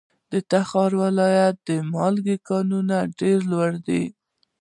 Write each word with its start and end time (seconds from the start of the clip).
د 0.31 0.33
تخار 0.51 0.91
ولایت 1.03 1.55
د 1.67 1.69
مالګې 1.93 2.37
کانونه 2.49 2.95
ډیر 3.19 3.39
لوی 3.51 3.73
دي. 3.87 4.03